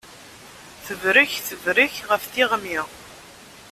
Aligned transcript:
Tebrek 0.85 1.31
tebrek 1.47 1.93
ɣef 2.09 2.23
tiɣmi. 2.33 2.79